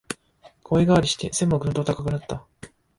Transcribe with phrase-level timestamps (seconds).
[0.63, 2.43] 声変わりして背もぐんと高くなった